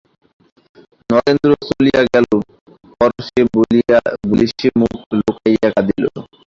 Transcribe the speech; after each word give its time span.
নরেন্দ্র 1.09 1.49
চলিয়া 1.67 2.01
গেলে 2.05 2.33
পর 2.91 3.09
সে 3.27 3.41
বালিশে 4.23 4.67
মুখ 4.79 4.93
লুকাইয়া 5.17 5.67
কাঁদিল। 5.75 6.03